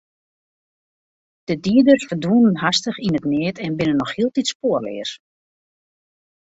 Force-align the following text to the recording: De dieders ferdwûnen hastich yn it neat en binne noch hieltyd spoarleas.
De 1.49 1.55
dieders 1.65 2.07
ferdwûnen 2.09 2.57
hastich 2.63 2.99
yn 3.07 3.17
it 3.19 3.25
neat 3.31 3.57
en 3.65 3.77
binne 3.77 3.95
noch 3.97 4.13
hieltyd 4.15 4.47
spoarleas. 4.53 5.11